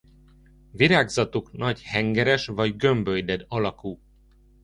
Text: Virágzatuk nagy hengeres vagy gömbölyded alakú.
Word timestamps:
Virágzatuk 0.71 1.51
nagy 1.51 1.81
hengeres 1.83 2.45
vagy 2.45 2.75
gömbölyded 2.75 3.45
alakú. 3.47 3.99